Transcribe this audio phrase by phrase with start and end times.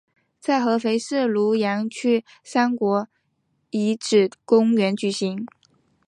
[0.39, 3.07] 在合肥市庐阳区三国
[3.69, 5.45] 遗址公园举行。